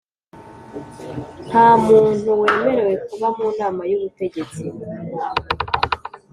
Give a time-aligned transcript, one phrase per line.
[1.47, 4.63] Nta muntu wemerewe kuba mu nama y ubutegetsi